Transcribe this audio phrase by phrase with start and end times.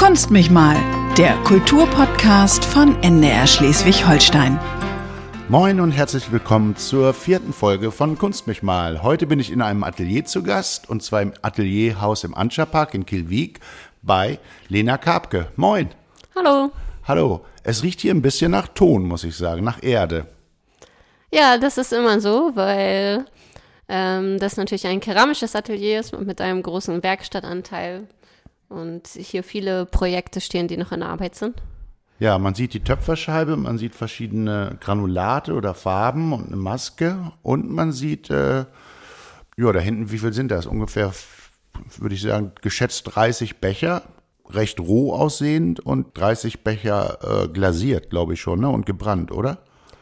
[0.00, 0.78] Kunst mich mal,
[1.18, 4.58] der Kulturpodcast von NDR Schleswig-Holstein.
[5.50, 9.02] Moin und herzlich willkommen zur vierten Folge von Kunst mich mal.
[9.02, 13.04] Heute bin ich in einem Atelier zu Gast und zwar im Atelierhaus im Anscherpark in
[13.04, 13.60] Kilwijk
[14.00, 15.48] bei Lena Kapke.
[15.56, 15.90] Moin.
[16.34, 16.72] Hallo.
[17.06, 17.44] Hallo.
[17.62, 20.24] Es riecht hier ein bisschen nach Ton, muss ich sagen, nach Erde.
[21.30, 23.26] Ja, das ist immer so, weil
[23.86, 28.08] ähm, das natürlich ein keramisches Atelier ist mit einem großen Werkstattanteil
[28.70, 31.60] und hier viele Projekte stehen, die noch in Arbeit sind.
[32.18, 37.70] Ja, man sieht die Töpferscheibe, man sieht verschiedene Granulate oder Farben und eine Maske und
[37.70, 38.64] man sieht, äh,
[39.56, 40.66] ja, da hinten, wie viel sind das?
[40.66, 41.12] Ungefähr,
[41.96, 44.02] würde ich sagen, geschätzt 30 Becher,
[44.50, 48.68] recht roh aussehend und 30 Becher äh, glasiert, glaube ich schon, ne?
[48.68, 49.58] Und gebrannt, oder?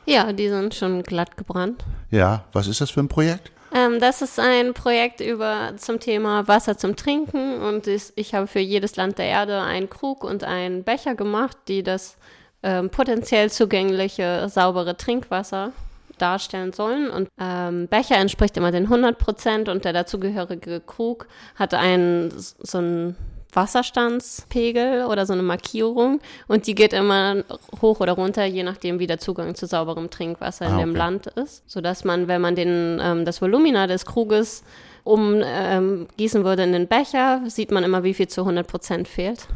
[0.07, 1.85] Ja, die sind schon glatt gebrannt.
[2.11, 3.53] Ja, was ist das für ein Projekt?
[3.75, 8.47] Ähm, das ist ein Projekt über zum Thema Wasser zum Trinken und ich, ich habe
[8.47, 12.17] für jedes Land der Erde einen Krug und einen Becher gemacht, die das
[12.63, 15.73] ähm, potenziell zugängliche saubere Trinkwasser
[16.19, 17.11] darstellen sollen.
[17.11, 22.79] Und ähm, Becher entspricht immer den 100 Prozent und der dazugehörige Krug hat einen so
[22.79, 23.17] einen
[23.53, 27.45] Wasserstandspegel oder so eine Markierung und die geht immer
[27.81, 31.29] hoch oder runter, je nachdem, wie der Zugang zu sauberem Trinkwasser ah, in dem Land
[31.29, 34.63] ist, sodass man, wenn man den, ähm, das Volumina des Kruges
[35.05, 39.47] umgießen ähm, würde in den Becher, sieht man immer, wie viel zu 100 Prozent fehlt.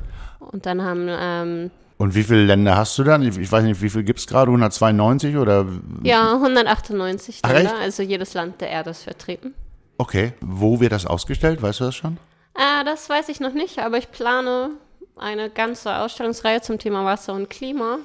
[0.41, 3.23] Und dann haben ähm, und wie viele Länder hast du dann?
[3.23, 4.51] Ich weiß nicht, wie viel gibt es gerade?
[4.51, 5.67] 192 oder?
[6.03, 7.77] Ja, 198 Länder.
[7.81, 9.55] Also jedes Land der Erde ist vertreten.
[9.99, 10.33] Okay.
[10.41, 11.63] Wo wird das ausgestellt?
[11.63, 12.19] Weißt du das schon?
[12.55, 14.71] Äh, das weiß ich noch nicht, aber ich plane
[15.17, 17.99] eine ganze Ausstellungsreihe zum Thema Wasser und Klima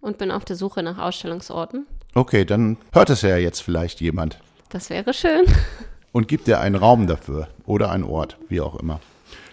[0.00, 1.86] und bin auf der Suche nach Ausstellungsorten.
[2.14, 4.38] Okay, dann hört es ja jetzt vielleicht jemand.
[4.68, 5.44] Das wäre schön.
[6.12, 9.00] Und gibt dir einen Raum dafür oder einen Ort, wie auch immer.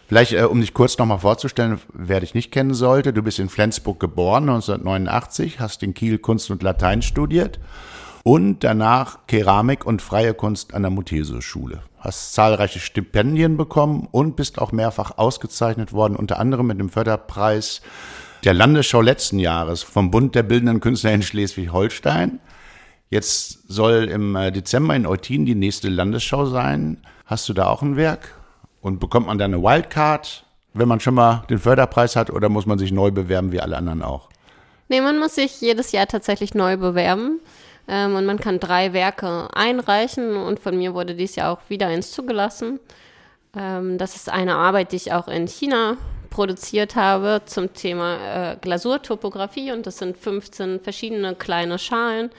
[0.08, 3.48] Vielleicht, äh, um dich kurz nochmal vorzustellen, wer dich nicht kennen sollte, du bist in
[3.48, 7.60] Flensburg geboren, 1989, hast in Kiel Kunst und Latein studiert
[8.24, 11.84] und danach Keramik und freie Kunst an der Muthesius-Schule.
[12.00, 17.82] Hast zahlreiche Stipendien bekommen und bist auch mehrfach ausgezeichnet worden, unter anderem mit dem Förderpreis
[18.44, 22.40] der Landesschau letzten Jahres vom Bund der Bildenden Künstler in Schleswig-Holstein.
[23.10, 27.02] Jetzt soll im äh, Dezember in Eutin die nächste Landesschau sein.
[27.26, 28.36] Hast du da auch ein Werk?
[28.82, 32.66] Und bekommt man da eine Wildcard, wenn man schon mal den Förderpreis hat, oder muss
[32.66, 34.30] man sich neu bewerben wie alle anderen auch?
[34.88, 37.40] Nee, man muss sich jedes Jahr tatsächlich neu bewerben.
[37.90, 41.88] Ähm, und man kann drei Werke einreichen und von mir wurde dies Jahr auch wieder
[41.88, 42.80] eins zugelassen.
[43.58, 45.98] Ähm, das ist eine Arbeit, die ich auch in China
[46.30, 52.30] produziert habe zum Thema äh, Glasurtopographie und das sind 15 verschiedene kleine Schalen,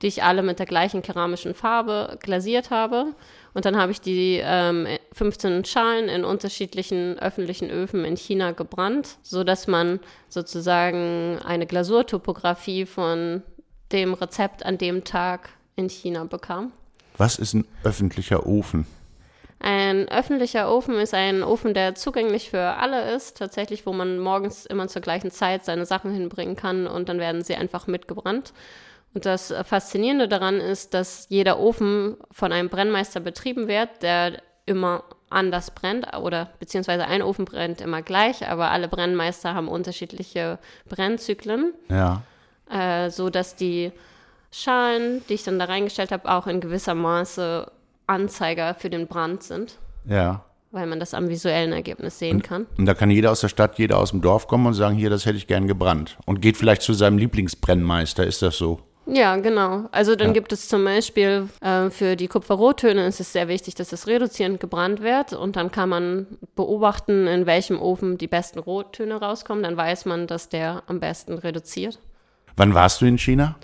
[0.00, 3.06] die ich alle mit der gleichen keramischen Farbe glasiert habe.
[3.54, 9.16] Und dann habe ich die ähm, 15 Schalen in unterschiedlichen öffentlichen Öfen in China gebrannt,
[9.22, 9.98] sodass man
[10.28, 13.42] sozusagen eine Glasurtopographie von
[13.92, 16.72] dem Rezept an dem Tag in China bekam.
[17.16, 18.86] Was ist ein öffentlicher Ofen?
[19.60, 24.66] Ein öffentlicher Ofen ist ein Ofen, der zugänglich für alle ist, tatsächlich, wo man morgens
[24.66, 28.52] immer zur gleichen Zeit seine Sachen hinbringen kann und dann werden sie einfach mitgebrannt.
[29.14, 35.04] Und das Faszinierende daran ist, dass jeder Ofen von einem Brennmeister betrieben wird, der immer
[35.30, 41.72] anders brennt oder beziehungsweise ein Ofen brennt immer gleich, aber alle Brennmeister haben unterschiedliche Brennzyklen.
[41.88, 42.22] Ja
[42.72, 43.92] äh, so dass die
[44.50, 47.70] Schalen, die ich dann da reingestellt habe, auch in gewisser Maße
[48.06, 49.78] Anzeiger für den Brand sind.
[50.06, 50.44] Ja.
[50.70, 52.66] Weil man das am visuellen Ergebnis sehen und, kann.
[52.78, 55.10] Und da kann jeder aus der Stadt, jeder aus dem Dorf kommen und sagen, hier,
[55.10, 56.18] das hätte ich gern gebrannt.
[56.26, 58.80] Und geht vielleicht zu seinem Lieblingsbrennmeister, ist das so?
[59.06, 59.88] Ja, genau.
[59.90, 60.34] Also dann ja.
[60.34, 64.60] gibt es zum Beispiel äh, für die Kupferrottöne ist es sehr wichtig, dass es reduzierend
[64.60, 69.64] gebrannt wird und dann kann man beobachten, in welchem Ofen die besten Rottöne rauskommen.
[69.64, 71.98] Dann weiß man, dass der am besten reduziert.
[72.56, 73.56] Wann warst du in China?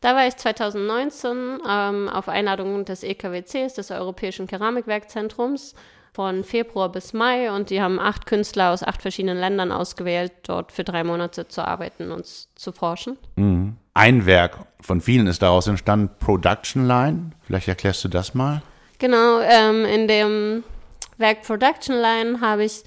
[0.00, 5.74] Da war ich 2019 ähm, auf Einladung des EKWCs, des Europäischen Keramikwerkzentrums,
[6.18, 10.72] von Februar bis Mai und die haben acht Künstler aus acht verschiedenen Ländern ausgewählt, dort
[10.72, 13.16] für drei Monate zu arbeiten und zu forschen.
[13.36, 13.76] Mhm.
[13.94, 17.30] Ein Werk von vielen ist daraus entstanden, Production Line.
[17.42, 18.62] Vielleicht erklärst du das mal?
[18.98, 20.64] Genau, ähm, in dem
[21.18, 22.82] Werk Production Line habe ich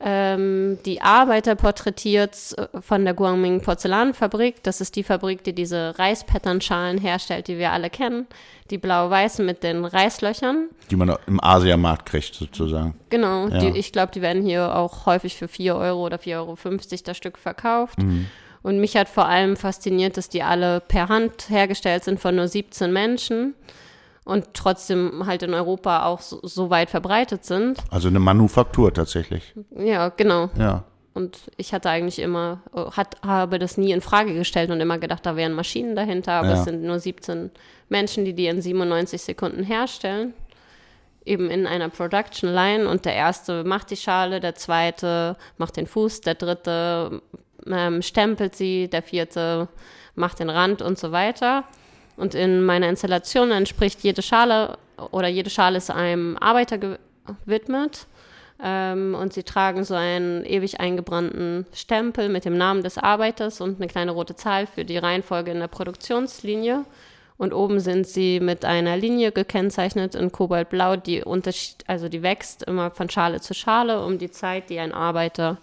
[0.00, 4.62] ähm, die Arbeiter porträtiert äh, von der Guangming Porzellanfabrik.
[4.62, 8.26] Das ist die Fabrik, die diese Reispatternschalen herstellt, die wir alle kennen.
[8.70, 10.68] Die blau-weißen mit den Reislöchern.
[10.90, 12.94] Die man im Asiamarkt kriegt, sozusagen.
[13.08, 13.58] Genau, ja.
[13.58, 16.56] die, ich glaube, die werden hier auch häufig für 4 Euro oder 4,50 Euro
[17.04, 17.98] das Stück verkauft.
[17.98, 18.26] Mhm.
[18.62, 22.48] Und mich hat vor allem fasziniert, dass die alle per Hand hergestellt sind von nur
[22.48, 23.54] 17 Menschen
[24.24, 27.78] und trotzdem halt in Europa auch so, so, weit verbreitet sind.
[27.90, 29.54] Also eine Manufaktur tatsächlich.
[29.76, 30.48] Ja, genau.
[30.58, 30.84] Ja.
[31.12, 32.62] und ich hatte eigentlich immer,
[32.96, 36.48] hat, habe das nie in Frage gestellt und immer gedacht, da wären Maschinen dahinter, aber
[36.48, 36.54] ja.
[36.54, 37.50] es sind nur 17
[37.88, 40.32] Menschen, die die in 97 Sekunden herstellen.
[41.26, 45.86] Eben in einer Production Line und der erste macht die Schale, der zweite macht den
[45.86, 47.22] Fuß, der dritte
[47.66, 49.68] ähm, stempelt sie, der vierte
[50.14, 51.64] macht den Rand und so weiter.
[52.16, 54.78] Und in meiner Installation entspricht jede Schale
[55.10, 58.06] oder jede Schale ist einem Arbeiter gewidmet.
[58.62, 63.80] Ähm, und sie tragen so einen ewig eingebrannten Stempel mit dem Namen des Arbeiters und
[63.80, 66.84] eine kleine rote Zahl für die Reihenfolge in der Produktionslinie.
[67.36, 72.62] Und oben sind sie mit einer Linie gekennzeichnet in Kobaltblau, die Unterschied, also die wächst
[72.62, 75.58] immer von Schale zu Schale um die Zeit, die ein Arbeiter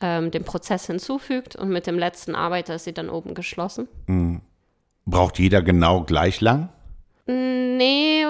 [0.00, 1.56] ähm, dem Prozess hinzufügt.
[1.56, 3.88] Und mit dem letzten Arbeiter ist sie dann oben geschlossen.
[4.06, 4.40] Mhm.
[5.10, 6.68] Braucht jeder genau gleich lang?
[7.26, 8.24] Nee,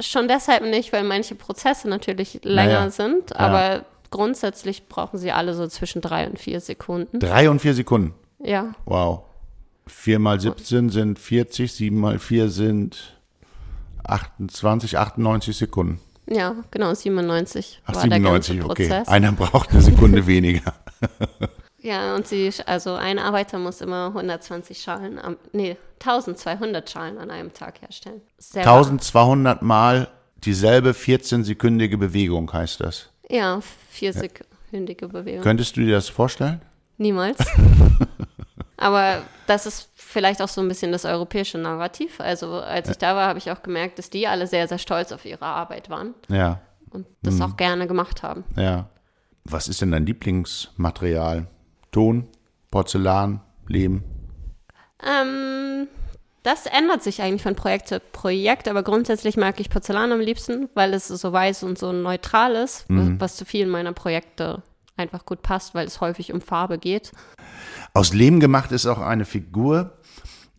[0.00, 2.90] schon deshalb nicht, weil manche Prozesse natürlich länger naja.
[2.90, 3.84] sind, aber ja.
[4.10, 7.18] grundsätzlich brauchen sie alle so zwischen drei und vier Sekunden.
[7.18, 8.14] Drei und vier Sekunden?
[8.38, 8.74] Ja.
[8.84, 9.22] Wow.
[9.86, 13.18] Vier mal 17 sind 40, sieben mal vier sind
[14.04, 16.00] 28, 98 Sekunden.
[16.28, 17.82] Ja, genau, 97.
[17.84, 19.02] Ach, 97, okay.
[19.06, 20.74] Einer braucht eine Sekunde weniger.
[21.78, 27.30] Ja, und sie, also ein Arbeiter muss immer 120 Schalen, am, nee, 1200 Schalen an
[27.30, 28.22] einem Tag herstellen.
[28.38, 30.08] Sehr 1200 Mal
[30.38, 33.10] dieselbe 14-sekündige Bewegung heißt das.
[33.28, 35.42] Ja, viersekündige Bewegung.
[35.42, 36.60] Könntest du dir das vorstellen?
[36.98, 37.38] Niemals.
[38.76, 42.20] Aber das ist vielleicht auch so ein bisschen das europäische Narrativ.
[42.20, 45.12] Also als ich da war, habe ich auch gemerkt, dass die alle sehr, sehr stolz
[45.12, 46.14] auf ihre Arbeit waren.
[46.28, 46.60] Ja.
[46.90, 47.42] Und das mhm.
[47.42, 48.44] auch gerne gemacht haben.
[48.56, 48.88] Ja.
[49.44, 51.46] Was ist denn dein Lieblingsmaterial?
[51.96, 52.28] Ton,
[52.70, 54.02] Porzellan, Lehm?
[55.02, 55.88] Ähm,
[56.42, 60.68] das ändert sich eigentlich von Projekt zu Projekt, aber grundsätzlich mag ich Porzellan am liebsten,
[60.74, 63.18] weil es so weiß und so neutral ist, mhm.
[63.18, 64.62] was zu vielen meiner Projekte
[64.98, 67.12] einfach gut passt, weil es häufig um Farbe geht.
[67.94, 69.96] Aus Lehm gemacht ist auch eine Figur,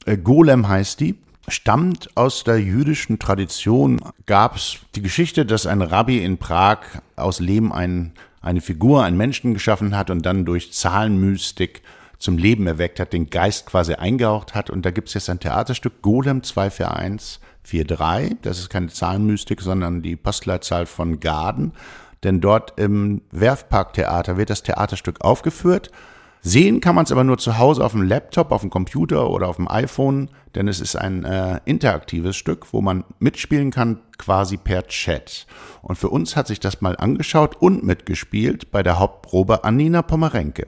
[0.08, 4.02] äh, Golem heißt die, stammt aus der jüdischen Tradition.
[4.26, 6.80] Gab es die Geschichte, dass ein Rabbi in Prag
[7.16, 11.82] aus Lehm einen eine Figur, einen Menschen geschaffen hat und dann durch Zahlenmystik
[12.18, 14.70] zum Leben erweckt hat, den Geist quasi eingehaucht hat.
[14.70, 18.38] Und da gibt es jetzt ein Theaterstück, Golem 24143.
[18.42, 21.74] Das ist keine Zahlenmystik, sondern die Postleitzahl von Garden.
[22.24, 25.92] Denn dort im Werfparktheater wird das Theaterstück aufgeführt
[26.42, 29.48] Sehen kann man es aber nur zu Hause auf dem Laptop, auf dem Computer oder
[29.48, 34.58] auf dem iPhone, denn es ist ein äh, interaktives Stück, wo man mitspielen kann, quasi
[34.58, 35.46] per Chat.
[35.82, 40.68] Und für uns hat sich das mal angeschaut und mitgespielt bei der Hauptprobe Anina Pomerenke.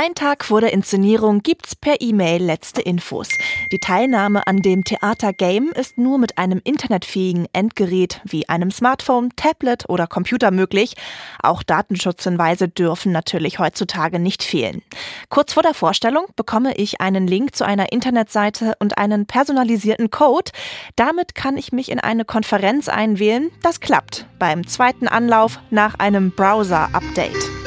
[0.00, 3.30] Ein Tag vor der Inszenierung gibt's per E-Mail letzte Infos.
[3.72, 9.88] Die Teilnahme an dem Theater-Game ist nur mit einem internetfähigen Endgerät wie einem Smartphone, Tablet
[9.88, 10.94] oder Computer möglich.
[11.42, 14.82] Auch Datenschutzhinweise dürfen natürlich heutzutage nicht fehlen.
[15.30, 20.52] Kurz vor der Vorstellung bekomme ich einen Link zu einer Internetseite und einen personalisierten Code.
[20.94, 23.50] Damit kann ich mich in eine Konferenz einwählen.
[23.64, 27.57] Das klappt beim zweiten Anlauf nach einem Browser-Update.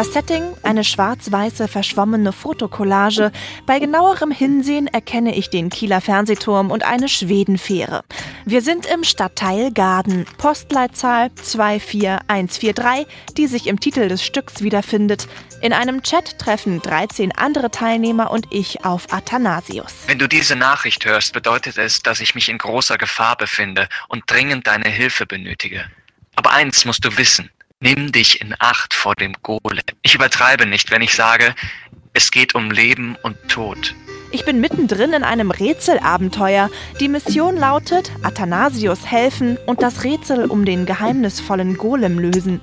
[0.00, 3.32] Das Setting, eine schwarz-weiße verschwommene Fotokollage.
[3.66, 8.02] Bei genauerem Hinsehen erkenne ich den Kieler Fernsehturm und eine Schwedenfähre.
[8.46, 13.06] Wir sind im Stadtteil Garden, Postleitzahl 24143,
[13.36, 15.28] die sich im Titel des Stücks wiederfindet.
[15.60, 19.92] In einem Chat treffen 13 andere Teilnehmer und ich auf Athanasius.
[20.06, 24.22] Wenn du diese Nachricht hörst, bedeutet es, dass ich mich in großer Gefahr befinde und
[24.28, 25.84] dringend deine Hilfe benötige.
[26.36, 27.50] Aber eins musst du wissen.
[27.82, 29.80] Nimm dich in Acht vor dem Golem.
[30.02, 31.54] Ich übertreibe nicht, wenn ich sage,
[32.12, 33.94] es geht um Leben und Tod.
[34.32, 36.70] Ich bin mittendrin in einem Rätselabenteuer.
[37.00, 42.60] Die Mission lautet Athanasius helfen und das Rätsel um den geheimnisvollen Golem lösen.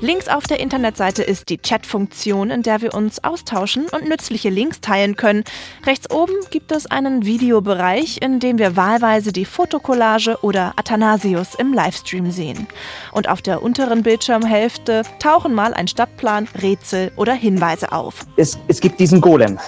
[0.00, 4.80] Links auf der Internetseite ist die Chat-Funktion, in der wir uns austauschen und nützliche Links
[4.80, 5.44] teilen können.
[5.86, 11.72] Rechts oben gibt es einen Videobereich, in dem wir wahlweise die Fotokollage oder Athanasius im
[11.72, 12.66] Livestream sehen.
[13.12, 18.26] Und auf der unteren Bildschirmhälfte tauchen mal ein Stadtplan, Rätsel oder Hinweise auf.
[18.36, 19.60] Es, es gibt diesen Golem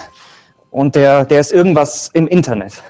[0.71, 2.83] und der, der ist irgendwas im Internet.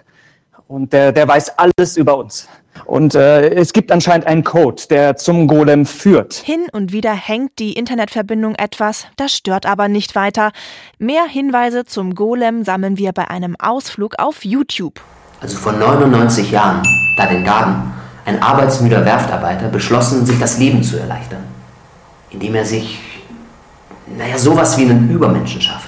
[0.67, 2.47] Und der, der weiß alles über uns.
[2.85, 6.33] Und äh, es gibt anscheinend einen Code, der zum Golem führt.
[6.33, 10.51] Hin und wieder hängt die Internetverbindung etwas, das stört aber nicht weiter.
[10.99, 14.99] Mehr Hinweise zum Golem sammeln wir bei einem Ausflug auf YouTube.
[15.41, 16.83] Also vor 99 Jahren,
[17.17, 17.93] da den Garten,
[18.25, 21.43] ein arbeitsmüder Werftarbeiter beschlossen, sich das Leben zu erleichtern,
[22.29, 22.99] indem er sich,
[24.17, 25.86] naja, sowas wie einen Übermenschen schafft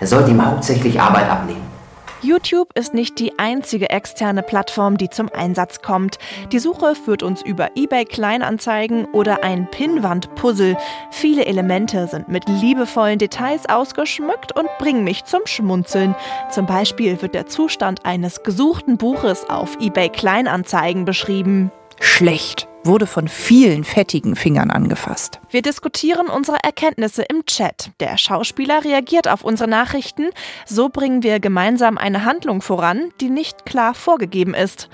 [0.00, 1.68] der sollte ihm hauptsächlich Arbeit abnehmen.
[2.20, 6.18] YouTube ist nicht die einzige externe Plattform, die zum Einsatz kommt.
[6.50, 10.76] Die Suche führt uns über eBay Kleinanzeigen oder ein Pinnwand-Puzzle.
[11.12, 16.16] Viele Elemente sind mit liebevollen Details ausgeschmückt und bringen mich zum Schmunzeln.
[16.50, 21.70] Zum Beispiel wird der Zustand eines gesuchten Buches auf eBay Kleinanzeigen beschrieben.
[22.00, 25.40] Schlecht wurde von vielen fettigen Fingern angefasst.
[25.50, 27.90] Wir diskutieren unsere Erkenntnisse im Chat.
[28.00, 30.30] Der Schauspieler reagiert auf unsere Nachrichten.
[30.66, 34.88] So bringen wir gemeinsam eine Handlung voran, die nicht klar vorgegeben ist.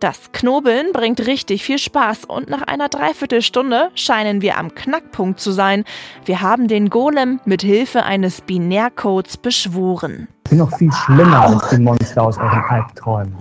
[0.00, 5.52] Das Knobeln bringt richtig viel Spaß und nach einer Dreiviertelstunde scheinen wir am Knackpunkt zu
[5.52, 5.84] sein.
[6.24, 10.28] Wir haben den Golem mit Hilfe eines Binärcodes beschworen.
[10.44, 13.36] Ich bin noch viel schlimmer als die Monster aus euren Albträumen.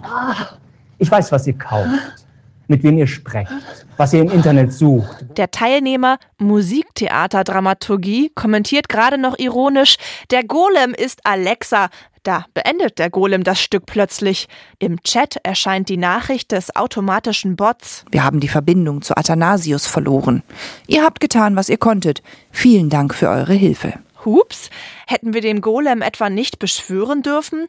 [0.98, 2.26] Ich weiß, was ihr kauft
[2.67, 3.51] mit wem ihr sprecht,
[3.97, 5.25] was ihr im Internet sucht.
[5.38, 9.97] Der Teilnehmer Musiktheaterdramaturgie kommentiert gerade noch ironisch,
[10.31, 11.89] der Golem ist Alexa.
[12.24, 14.50] Da beendet der Golem das Stück plötzlich.
[14.79, 18.03] Im Chat erscheint die Nachricht des automatischen Bots.
[18.12, 20.43] Wir haben die Verbindung zu Athanasius verloren.
[20.88, 22.21] Ihr habt getan, was ihr konntet.
[22.51, 23.93] Vielen Dank für eure Hilfe.
[24.25, 24.69] Hups,
[25.07, 27.67] hätten wir den Golem etwa nicht beschwören dürfen?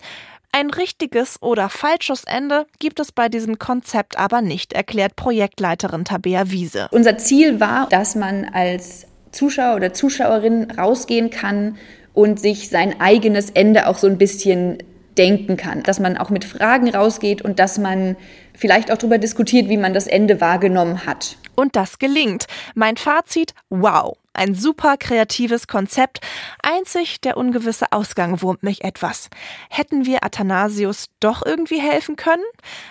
[0.52, 6.50] Ein richtiges oder falsches Ende gibt es bei diesem Konzept aber nicht, erklärt Projektleiterin Tabea
[6.50, 6.88] Wiese.
[6.90, 11.76] Unser Ziel war, dass man als Zuschauer oder Zuschauerin rausgehen kann
[12.14, 14.78] und sich sein eigenes Ende auch so ein bisschen
[15.18, 18.16] denken kann, dass man auch mit Fragen rausgeht und dass man
[18.54, 21.36] vielleicht auch darüber diskutiert, wie man das Ende wahrgenommen hat.
[21.54, 22.46] Und das gelingt.
[22.74, 24.16] Mein Fazit, wow.
[24.38, 26.21] Ein super kreatives Konzept.
[26.62, 29.30] Einzig der ungewisse Ausgang wurmt mich etwas.
[29.68, 32.45] Hätten wir Athanasius doch irgendwie helfen können?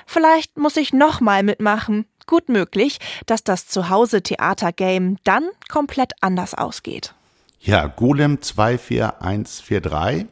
[0.05, 2.05] Vielleicht muss ich nochmal mitmachen.
[2.25, 7.13] Gut möglich, dass das Zuhause-Theater-Game dann komplett anders ausgeht.
[7.61, 10.27] Ja, Golem 24143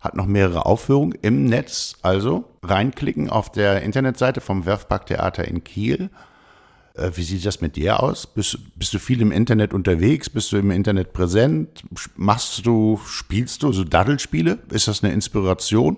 [0.00, 1.94] hat noch mehrere Aufführungen im Netz.
[2.02, 6.10] Also reinklicken auf der Internetseite vom Werfpark Theater in Kiel.
[7.00, 8.26] Äh, wie sieht das mit dir aus?
[8.26, 10.28] Bist, bist, du viel im Internet unterwegs?
[10.28, 11.82] Bist du im Internet präsent?
[12.16, 14.58] Machst du, spielst du so Daddelspiele?
[14.70, 15.96] Ist das eine Inspiration?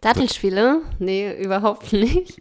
[0.00, 0.82] Daddelspiele?
[0.98, 2.40] Nee, überhaupt nicht.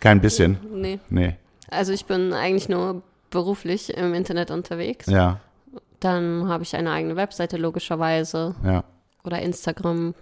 [0.00, 0.58] Kein bisschen?
[0.72, 0.98] Nee.
[1.10, 1.36] Nee.
[1.68, 5.06] Also ich bin eigentlich nur beruflich im Internet unterwegs.
[5.06, 5.40] Ja.
[6.00, 8.54] Dann habe ich eine eigene Webseite logischerweise.
[8.64, 8.84] Ja.
[9.24, 10.14] Oder Instagram.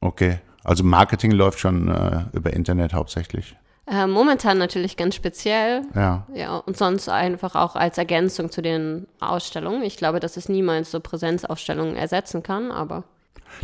[0.00, 0.38] Okay.
[0.64, 3.56] Also Marketing läuft schon äh, über Internet hauptsächlich.
[3.90, 5.82] Äh, momentan natürlich ganz speziell.
[5.94, 6.26] Ja.
[6.34, 9.82] Ja, und sonst einfach auch als Ergänzung zu den Ausstellungen.
[9.82, 13.04] Ich glaube, dass es niemals so Präsenzausstellungen ersetzen kann, aber.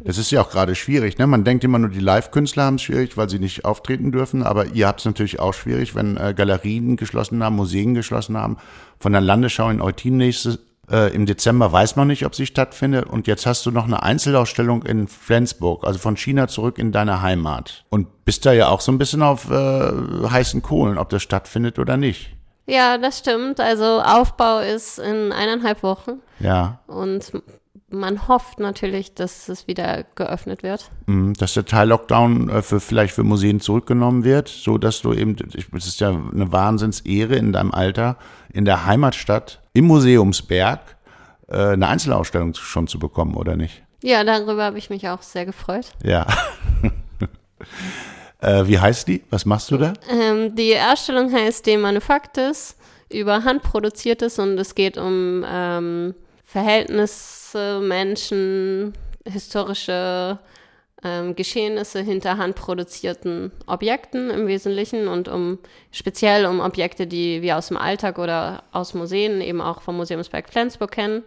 [0.03, 1.19] Das ist ja auch gerade schwierig.
[1.19, 1.27] Ne?
[1.27, 4.43] Man denkt immer nur, die Live-Künstler haben es schwierig, weil sie nicht auftreten dürfen.
[4.43, 8.57] Aber ihr habt es natürlich auch schwierig, wenn äh, Galerien geschlossen haben, Museen geschlossen haben.
[8.99, 10.59] Von der Landesschau in Eutin nächstes
[10.91, 13.07] äh, Im Dezember weiß man nicht, ob sie stattfindet.
[13.07, 17.23] Und jetzt hast du noch eine Einzelausstellung in Flensburg, also von China zurück in deine
[17.23, 17.85] Heimat.
[17.89, 19.93] Und bist da ja auch so ein bisschen auf äh,
[20.29, 22.31] heißen Kohlen, ob das stattfindet oder nicht.
[22.67, 23.61] Ja, das stimmt.
[23.61, 26.21] Also Aufbau ist in eineinhalb Wochen.
[26.41, 26.81] Ja.
[26.87, 27.33] Und
[27.95, 30.91] man hofft natürlich, dass es wieder geöffnet wird.
[31.07, 35.37] Mhm, dass der Teil-Lockdown äh, für, vielleicht für Museen zurückgenommen wird, so dass du eben,
[35.77, 38.17] es ist ja eine Wahnsinnsehre in deinem Alter,
[38.53, 40.81] in der Heimatstadt, im Museumsberg,
[41.49, 43.83] äh, eine Einzelausstellung schon zu bekommen, oder nicht?
[44.03, 45.87] Ja, darüber habe ich mich auch sehr gefreut.
[46.03, 46.27] Ja.
[48.41, 49.23] äh, wie heißt die?
[49.31, 49.95] Was machst du da?
[50.11, 52.77] Ähm, die Ausstellung heißt De Manufactus
[53.09, 58.93] über handproduziertes und es geht um ähm, Verhältnisse, Menschen,
[59.27, 60.39] historische
[61.03, 65.59] ähm, Geschehnisse hinter handproduzierten Objekten im Wesentlichen und um
[65.91, 70.49] speziell um Objekte, die wir aus dem Alltag oder aus Museen, eben auch vom Museumsberg
[70.49, 71.23] Flensburg kennen.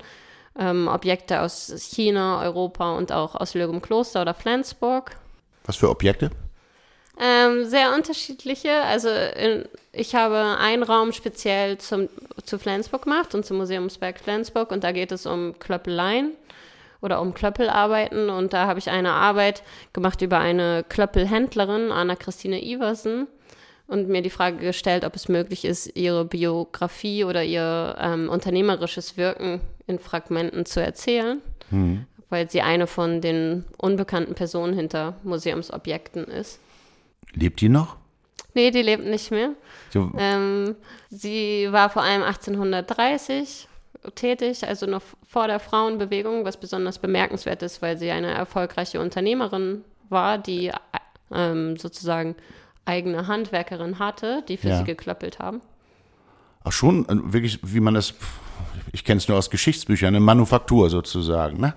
[0.58, 5.16] Ähm, Objekte aus China, Europa und auch aus Lögum Kloster oder Flensburg.
[5.66, 6.32] Was für Objekte?
[7.20, 8.72] Ähm, sehr unterschiedliche.
[8.84, 12.10] Also in, ich habe einen Raum speziell zum,
[12.44, 16.34] zu Flensburg gemacht und zum Museumsberg Flensburg und da geht es um Klöppeleien
[17.02, 23.28] oder um Klöppelarbeiten und da habe ich eine Arbeit gemacht über eine Klöppelhändlerin, Anna-Christine Iversen
[23.88, 29.18] und mir die Frage gestellt, ob es möglich ist, ihre Biografie oder ihr ähm, unternehmerisches
[29.18, 32.06] Wirken in Fragmenten zu erzählen, mhm.
[32.30, 36.60] weil sie eine von den unbekannten Personen hinter Museumsobjekten ist.
[37.34, 37.98] Lebt die noch?
[38.54, 39.52] Nee, die lebt nicht mehr.
[39.92, 40.12] So.
[40.18, 40.76] Ähm,
[41.10, 43.68] sie war vor allem 1830
[44.16, 49.84] tätig, also noch vor der Frauenbewegung, was besonders bemerkenswert ist, weil sie eine erfolgreiche Unternehmerin
[50.10, 50.72] war, die
[51.32, 52.36] ähm, sozusagen
[52.86, 54.80] eigene Handwerkerin hatte, die für ja.
[54.80, 55.62] sie geklöppelt haben.
[56.64, 58.14] Ach schon, äh, wirklich, wie man das,
[58.92, 61.74] ich kenne es nur aus Geschichtsbüchern, eine Manufaktur sozusagen, ne?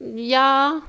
[0.00, 0.80] Ja,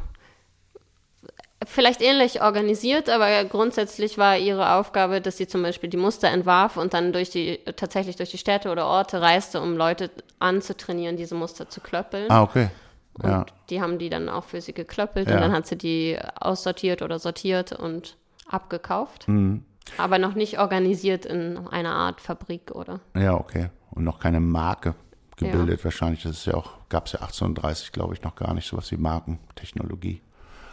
[1.69, 6.77] vielleicht ähnlich organisiert, aber grundsätzlich war ihre Aufgabe, dass sie zum Beispiel die Muster entwarf
[6.77, 10.09] und dann durch die, tatsächlich durch die Städte oder Orte reiste, um Leute
[10.39, 12.29] anzutrainieren, diese Muster zu klöppeln.
[12.29, 12.69] Ah, okay.
[13.13, 13.45] Und Ja.
[13.69, 15.35] die haben die dann auch für sie geklöppelt Ja.
[15.35, 19.27] und dann hat sie die aussortiert oder sortiert und abgekauft.
[19.27, 19.63] Mhm.
[19.97, 22.99] Aber noch nicht organisiert in einer Art Fabrik oder.
[23.15, 23.69] Ja, okay.
[23.91, 24.95] Und noch keine Marke
[25.35, 26.23] gebildet wahrscheinlich.
[26.23, 28.97] Das ist ja auch, gab es ja 1830, glaube ich, noch gar nicht, sowas wie
[28.97, 30.21] Markentechnologie.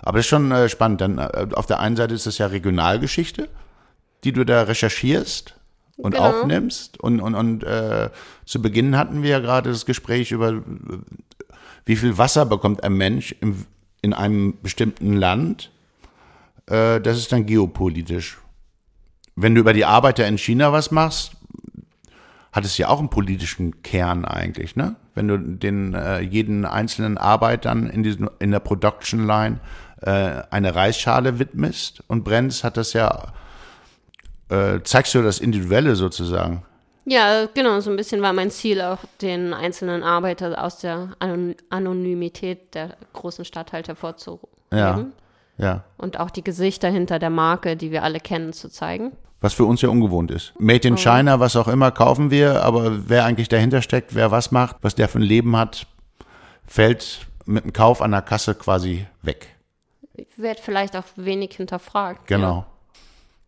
[0.06, 1.00] Aber das ist schon äh, spannend.
[1.00, 3.48] Dann äh, auf der einen Seite ist das ja Regionalgeschichte,
[4.22, 5.56] die du da recherchierst
[5.96, 6.28] und Genau.
[6.28, 7.00] aufnimmst.
[7.00, 8.10] Und, und, und äh,
[8.44, 10.62] zu Beginn hatten wir ja gerade das Gespräch über, äh,
[11.86, 13.66] wie viel Wasser bekommt ein Mensch im,
[14.00, 15.72] in einem bestimmten Land.
[16.66, 18.38] Äh, das ist dann geopolitisch.
[19.34, 21.32] Wenn du über die Arbeiter in China was machst,
[22.52, 24.94] hat es ja auch einen politischen Kern eigentlich, ne?
[25.16, 29.60] Wenn du den äh, jeden einzelnen Arbeitern in diesen in der Production Line
[30.02, 33.32] äh, eine Reisschale widmest und brennst, hat das ja
[34.48, 36.62] äh, zeigst du das Individuelle sozusagen.
[37.04, 41.54] Ja, genau, so ein bisschen war mein Ziel, auch den einzelnen Arbeiter aus der Anon
[41.70, 44.48] Anonymität der großen Stadt halt hervorzuheben.
[44.72, 45.04] Ja,
[45.56, 45.84] ja.
[45.98, 49.12] Und auch die Gesichter hinter der Marke, die wir alle kennen, zu zeigen.
[49.40, 50.52] Was für uns ja ungewohnt ist.
[50.58, 50.96] Made in Oh.
[50.96, 54.96] China, was auch immer, kaufen wir, aber wer eigentlich dahinter steckt, wer was macht, was
[54.96, 55.86] der für ein Leben hat,
[56.66, 59.55] fällt mit dem Kauf an der Kasse quasi weg.
[60.36, 62.26] Wird vielleicht auch wenig hinterfragt.
[62.26, 62.66] Genau.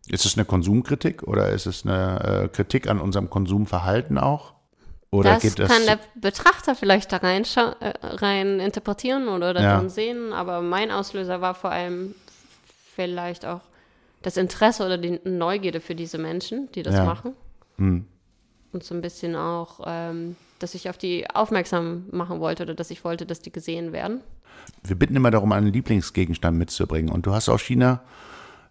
[0.07, 4.53] Ist es eine Konsumkritik oder ist es eine äh, Kritik an unserem Konsumverhalten auch?
[5.11, 5.69] Oder das geht das?
[5.71, 7.43] kann der Betrachter vielleicht da rein,
[7.79, 9.73] äh, rein interpretieren oder Ja.
[9.73, 12.13] darin sehen, aber mein Auslöser war vor allem
[12.95, 13.61] vielleicht auch
[14.21, 17.05] das Interesse oder die Neugierde für diese Menschen, die das Ja.
[17.05, 17.33] machen.
[17.77, 18.05] Hm.
[18.71, 22.91] Und so ein bisschen auch, ähm, dass ich auf die aufmerksam machen wollte oder dass
[22.91, 24.21] ich wollte, dass die gesehen werden.
[24.83, 27.11] Wir bitten immer darum, einen Lieblingsgegenstand mitzubringen.
[27.11, 28.01] Und du hast aus China,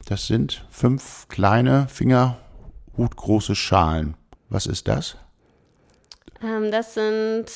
[0.07, 4.15] das sind fünf kleine, fingerhutgroße Schalen.
[4.49, 5.17] Was ist das?
[6.43, 7.47] Ähm, das sind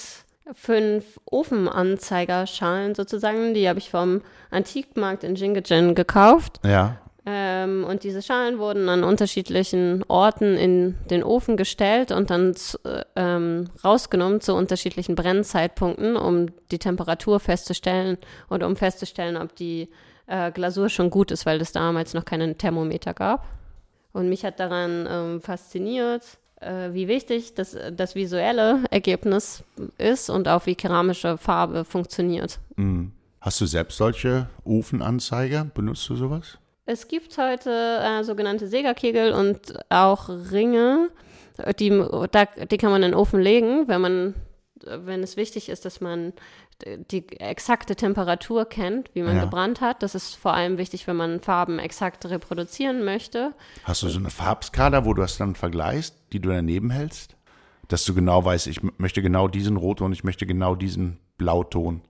[0.54, 3.54] fünf Ofenanzeigerschalen sozusagen.
[3.54, 6.60] Die habe ich vom Antikmarkt in Jinggajan gekauft.
[6.64, 7.01] Ja.
[7.24, 12.54] Ähm, und diese Schalen wurden an unterschiedlichen Orten in den Ofen gestellt und dann
[12.84, 19.88] äh, ähm, rausgenommen zu unterschiedlichen Brennzeitpunkten, um die Temperatur festzustellen und um festzustellen, ob die
[20.26, 23.46] äh, Glasur schon gut ist, weil es damals noch keinen Thermometer gab.
[24.12, 26.24] Und mich hat daran ähm, fasziniert,
[26.60, 29.62] äh, wie wichtig das, das visuelle Ergebnis
[29.96, 32.58] ist und auch wie keramische Farbe funktioniert.
[32.76, 33.12] Hm.
[33.40, 35.64] Hast du selbst solche Ofenanzeiger?
[35.64, 36.58] Benutzt du sowas?
[36.84, 41.10] Es gibt heute äh, sogenannte Segerkegel und auch Ringe,
[41.78, 41.90] die,
[42.32, 44.34] da, die kann man in den Ofen legen, wenn man,
[44.84, 46.32] wenn es wichtig ist, dass man
[47.12, 49.44] die exakte Temperatur kennt, wie man Ja.
[49.44, 50.02] gebrannt hat.
[50.02, 53.54] Das ist vor allem wichtig, wenn man Farben exakt reproduzieren möchte.
[53.84, 57.36] Hast du so eine Farbskala, wo du das dann vergleichst, die du daneben hältst?
[57.86, 62.00] Dass du genau weißt, ich möchte genau diesen Rotton, ich möchte genau diesen Blauton.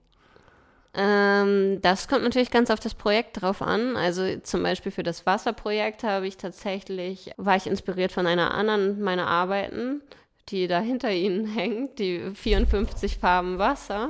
[0.95, 3.97] Ähm, das kommt natürlich ganz auf das Projekt drauf an.
[3.97, 9.01] Also zum Beispiel für das Wasserprojekt habe ich tatsächlich, war ich inspiriert von einer anderen
[9.01, 10.01] meiner Arbeiten,
[10.49, 14.09] die da hinter Ihnen hängt, die 54 Farben Wasser.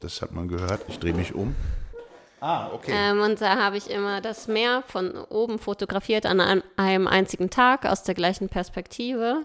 [0.00, 0.82] Das hat man gehört.
[0.88, 1.54] Ich drehe mich um.
[2.40, 2.92] Ah, okay.
[2.94, 7.50] Ähm, und da habe ich immer das Meer von oben fotografiert an einem, einem einzigen
[7.50, 9.44] Tag aus der gleichen Perspektive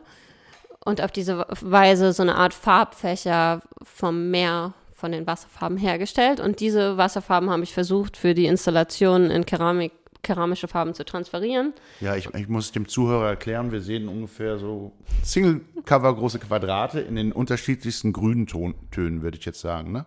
[0.86, 4.73] und auf diese Weise so eine Art Farbfächer vom Meer
[5.04, 6.39] von den Wasserfarben hergestellt.
[6.39, 11.74] Und diese Wasserfarben habe ich versucht für die Installation in Keramik, keramische Farben zu transferieren.
[12.00, 13.74] Ja, ich, ich muss dem Zuhörer erklären.
[13.74, 19.44] Wir sehen ungefähr so Single-Cover große Quadrate in den unterschiedlichsten grünen Ton Tönen, würde ich
[19.44, 20.06] jetzt sagen, ne?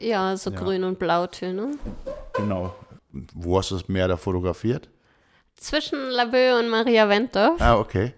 [0.00, 1.76] Ja, so Grün- und Blautöne.
[2.34, 2.74] Genau.
[3.12, 4.88] Wo hast du das Meer da fotografiert?
[5.54, 7.60] Zwischen Laboe und Maria Wentorf.
[7.60, 8.12] Ah, okay.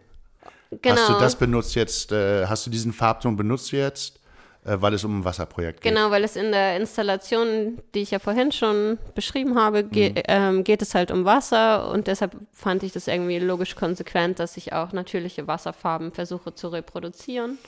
[0.71, 0.97] Genau.
[0.97, 4.22] Hast du das benutzt jetzt, äh, hast du diesen Farbton benutzt jetzt,
[4.65, 5.93] weil es um ein Wasserprojekt geht?
[5.93, 10.63] Genau, weil es in der Installation, die ich ja vorhin schon beschrieben habe, ge ähm,
[10.63, 14.73] geht es halt um Wasser und deshalb fand ich das irgendwie logisch konsequent, dass ich
[14.73, 17.59] auch natürliche Wasserfarben versuche zu reproduzieren.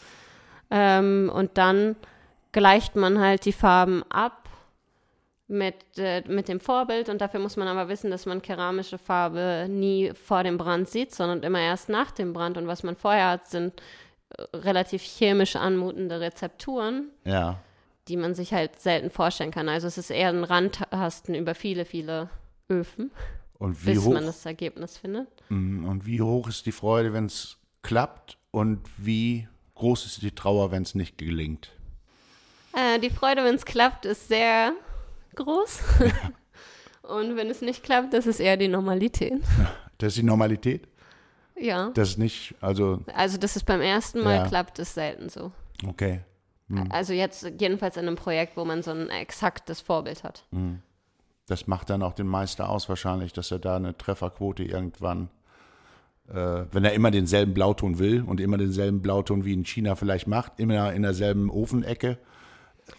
[0.70, 1.96] Ähm, und dann
[2.52, 4.48] gleicht man halt die Farben ab
[5.48, 9.66] mit, äh, mit dem Vorbild und dafür muss man aber wissen, dass man keramische Farbe
[9.68, 13.30] nie vor dem Brand sieht, sondern immer erst nach dem Brand und was man vorher
[13.30, 13.83] hat, sind äh,
[14.53, 17.59] relativ chemisch anmutende Rezepturen Ja.
[18.09, 19.68] die man sich halt selten vorstellen kann.
[19.68, 22.29] Also es ist eher ein Randtasten über viele, viele
[22.70, 23.11] Öfen,
[23.59, 25.29] Und wie bis hoch, man das Ergebnis findet.
[25.49, 28.37] Mm, und wie hoch ist die Freude, wenn es klappt?
[28.51, 31.70] Und wie groß ist die Trauer, wenn es nicht gelingt?
[32.73, 34.73] Äh, die Freude, wenn es klappt, ist sehr
[35.37, 35.81] groß.
[37.03, 39.35] Und wenn es nicht klappt, das ist eher die Normalität.
[39.99, 40.88] Das ist die Normalität?
[41.57, 41.90] Ja.
[41.95, 44.47] Das ist nicht, also, Also, dass es beim ersten Mal Ja.
[44.47, 45.53] klappt, ist selten so.
[45.87, 46.21] okay.
[46.90, 50.45] Also jetzt jedenfalls in einem Projekt, wo man so ein exaktes Vorbild hat.
[51.47, 55.29] Das macht dann auch den Meister aus wahrscheinlich, dass er da eine Trefferquote irgendwann,
[56.29, 60.27] äh, wenn er immer denselben Blauton will und immer denselben Blauton wie in China vielleicht
[60.27, 62.19] macht, immer in derselben Ofenecke,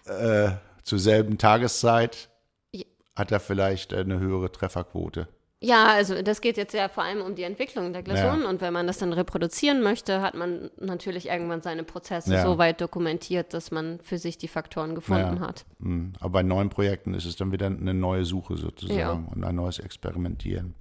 [0.05, 0.51] äh,
[0.83, 2.29] zur selben Tageszeit,
[2.71, 2.83] Ja.
[3.15, 5.27] hat er vielleicht eine höhere Trefferquote.
[5.65, 8.49] Ja, also das geht jetzt ja vor allem um die Entwicklung der Glasuren Ja.
[8.49, 12.43] und wenn man das dann reproduzieren möchte, hat man natürlich irgendwann seine Prozesse Ja.
[12.43, 15.47] so weit dokumentiert, dass man für sich die Faktoren gefunden Ja.
[15.47, 15.65] hat.
[15.79, 16.13] Mhm.
[16.19, 19.79] Aber bei neuen Projekten ist es dann wieder eine neue Suche sozusagen und ein neues
[19.79, 20.75] Experimentieren.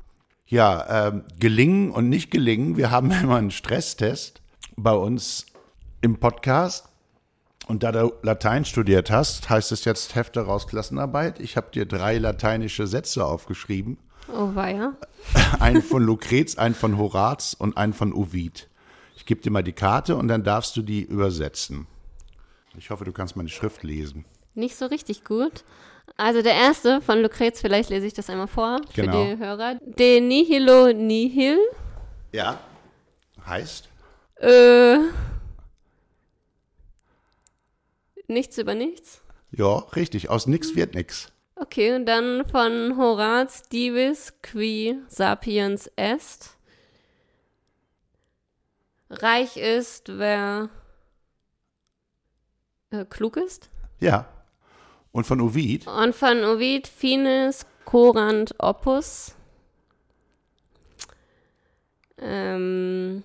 [0.46, 2.76] Ja, ähm, gelingen und nicht gelingen.
[2.76, 4.42] Wir haben immer einen Stresstest
[4.76, 5.46] bei uns
[6.02, 6.88] im Podcast.
[7.66, 11.40] Und da du Latein studiert hast, heißt es jetzt Hefte raus Klassenarbeit.
[11.40, 13.96] Ich habe dir drei lateinische Sätze aufgeschrieben.
[14.28, 14.96] Oh weia.
[15.60, 18.68] Einen von Lucrez, einen von Horaz und einen von Ovid.
[19.16, 21.86] Ich gebe dir mal die Karte und dann darfst du die übersetzen.
[22.76, 24.24] Ich hoffe, du kannst meine Schrift lesen.
[24.54, 25.64] Nicht so richtig gut.
[26.16, 29.24] Also der erste von Lucrez, vielleicht lese ich das einmal vor für Genau.
[29.24, 29.76] die Hörer.
[29.84, 31.58] De nihilo nihil.
[32.32, 32.60] Ja.
[33.46, 33.88] Heißt?
[34.36, 34.98] Äh,
[38.28, 39.22] nichts über nichts.
[39.52, 40.28] Ja, richtig.
[40.30, 41.30] Aus nix wird nix.
[41.64, 46.58] Okay, und dann von Horaz divis qui sapiens est.
[49.08, 50.68] Reich ist, wer
[52.90, 53.70] äh, klug ist.
[53.98, 54.28] Ja.
[55.10, 55.86] Und von Ovid?
[55.86, 59.34] Und von Ovid finis corant opus.
[62.18, 63.24] Ähm,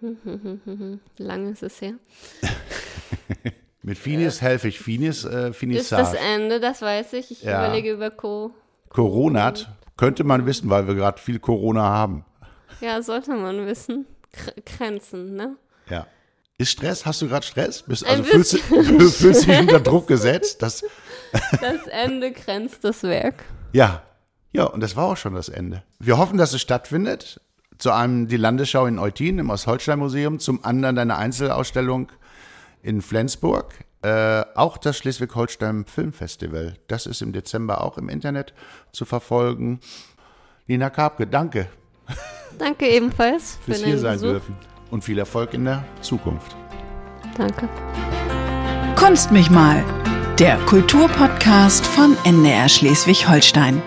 [1.16, 1.94] lang ist es her.
[3.82, 4.78] Mit Finis helfe ich.
[4.78, 6.14] Finis, äh, Ist das.
[6.14, 7.30] Ende, das weiß ich.
[7.32, 7.64] Ich Ja.
[7.64, 8.52] überlege über Co.
[8.90, 12.24] Coronat könnte man wissen, weil wir gerade viel Corona haben.
[12.80, 14.06] Ja, sollte man wissen.
[14.32, 15.56] Gr Grenzen, ne?
[15.88, 16.06] Ja.
[16.58, 17.04] Ist Stress?
[17.06, 17.82] Hast du gerade Stress?
[17.82, 20.62] Bist, also fühlst, fühlst dich unter Druck gesetzt?
[20.62, 20.82] Das,
[21.60, 23.44] Das Ende grenzt das Werk.
[23.72, 24.02] ja.
[24.54, 25.82] Ja, und das war auch schon das Ende.
[25.98, 27.40] Wir hoffen, dass es stattfindet.
[27.78, 32.12] Zu einem die Landesschau in Eutin im Ostholstein-Museum, zum anderen deine Einzelausstellung
[32.82, 33.84] in Flensburg.
[34.02, 36.74] Äh, auch das Schleswig-Holstein Filmfestival.
[36.88, 38.52] Das ist im Dezember auch im Internet
[38.92, 39.80] zu verfolgen.
[40.66, 41.68] Nina Karpke, danke
[42.58, 44.28] Danke ebenfalls für fürs den hier sein Besuch.
[44.30, 44.56] dürfen.
[44.90, 46.54] Und viel Erfolg in der Zukunft.
[47.36, 47.68] Danke.
[48.96, 49.82] Kunst mich mal.
[50.38, 53.82] Der Kulturpodcast von NDR Schleswig-Holstein.